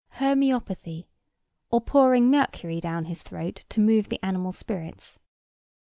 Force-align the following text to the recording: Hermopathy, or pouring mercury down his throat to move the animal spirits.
Hermopathy, 0.15 1.05
or 1.69 1.79
pouring 1.79 2.31
mercury 2.31 2.81
down 2.81 3.05
his 3.05 3.21
throat 3.21 3.65
to 3.69 3.79
move 3.79 4.09
the 4.09 4.17
animal 4.25 4.51
spirits. 4.51 5.19